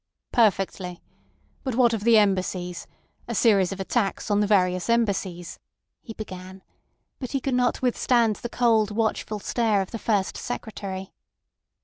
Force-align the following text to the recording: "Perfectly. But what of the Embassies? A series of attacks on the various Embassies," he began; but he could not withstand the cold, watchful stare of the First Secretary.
"Perfectly. 0.31 0.99
But 1.63 1.75
what 1.75 1.93
of 1.93 2.03
the 2.05 2.17
Embassies? 2.17 2.87
A 3.27 3.35
series 3.35 3.71
of 3.71 3.79
attacks 3.79 4.31
on 4.31 4.39
the 4.39 4.47
various 4.47 4.89
Embassies," 4.89 5.59
he 6.01 6.13
began; 6.15 6.63
but 7.19 7.33
he 7.33 7.39
could 7.39 7.53
not 7.53 7.83
withstand 7.83 8.37
the 8.37 8.49
cold, 8.49 8.89
watchful 8.89 9.37
stare 9.37 9.79
of 9.79 9.91
the 9.91 9.99
First 9.99 10.37
Secretary. 10.37 11.13